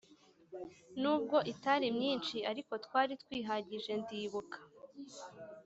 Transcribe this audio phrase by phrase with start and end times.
[1.01, 4.59] nubwo itari myinshi ariko twari twihagije ndibuka